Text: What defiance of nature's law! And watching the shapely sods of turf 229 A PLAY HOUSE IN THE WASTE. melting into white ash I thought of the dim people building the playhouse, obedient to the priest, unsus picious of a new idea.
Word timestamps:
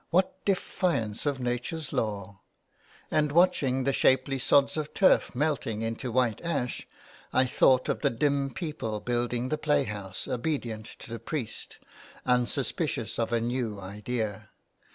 What 0.09 0.43
defiance 0.45 1.27
of 1.27 1.39
nature's 1.39 1.93
law! 1.93 2.39
And 3.11 3.31
watching 3.31 3.83
the 3.83 3.93
shapely 3.93 4.39
sods 4.39 4.75
of 4.75 4.95
turf 4.95 5.29
229 5.29 5.29
A 5.29 5.29
PLAY 5.29 5.29
HOUSE 5.29 5.29
IN 5.29 5.37
THE 5.37 5.37
WASTE. 5.37 5.65
melting 5.69 5.81
into 5.83 6.11
white 6.51 6.61
ash 6.63 6.87
I 7.31 7.45
thought 7.45 7.87
of 7.87 8.01
the 8.01 8.09
dim 8.09 8.49
people 8.51 8.99
building 8.99 9.49
the 9.49 9.59
playhouse, 9.59 10.27
obedient 10.27 10.87
to 10.87 11.11
the 11.11 11.19
priest, 11.19 11.77
unsus 12.25 12.71
picious 12.73 13.19
of 13.19 13.31
a 13.31 13.39
new 13.39 13.79
idea. 13.79 14.49